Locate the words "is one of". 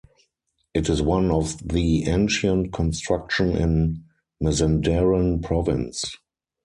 0.89-1.59